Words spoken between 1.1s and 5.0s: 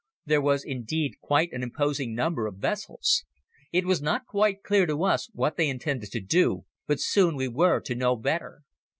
quite an imposing number of vessels. It was not quite clear